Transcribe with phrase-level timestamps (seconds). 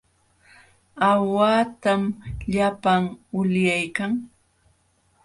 [1.07, 2.01] Aawahtam
[2.51, 3.03] llapan
[3.37, 4.11] ulyaykan.